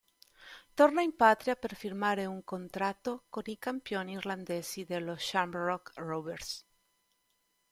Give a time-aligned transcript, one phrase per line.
[0.73, 6.65] Torna in patria per firmare un contratto con i campioni irlandesi dello Shamrock Rovers.